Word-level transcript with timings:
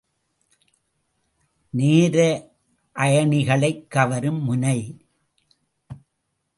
நேரயனிகளைக் 1.77 3.87
கவரும் 3.87 4.43
முனை. 4.43 4.97